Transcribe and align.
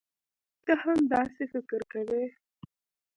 تۀ 0.65 0.73
هم 0.83 0.99
داسې 1.13 1.43
فکر 1.53 1.81
کوې؟ 1.91 2.23